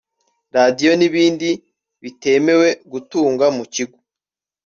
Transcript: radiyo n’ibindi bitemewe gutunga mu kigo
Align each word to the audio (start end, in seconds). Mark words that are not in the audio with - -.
radiyo 0.55 0.91
n’ibindi 0.99 1.49
bitemewe 2.03 2.67
gutunga 2.91 3.45
mu 3.57 3.63
kigo 3.73 3.97